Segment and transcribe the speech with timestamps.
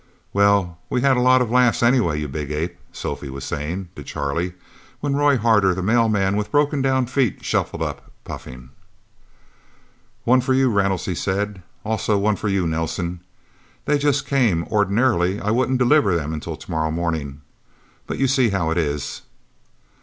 [0.33, 4.03] "Well, we had a lot of laughs, anyway, you big ape!" Sophia was saying to
[4.03, 4.53] Charlie,
[4.99, 8.69] when Roy Harder, the mailman with broken down feet, shuffled up, puffing.
[10.23, 11.61] "One for you, Reynolds," he said.
[11.85, 13.19] "Also one for you, Nelsen.
[13.85, 17.41] They just came ordinarily I wouldn't deliver them till tomorrow morning.
[18.07, 19.21] But you see how it is."